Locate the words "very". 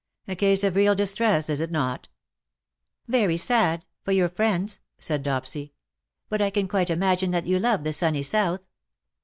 3.07-3.37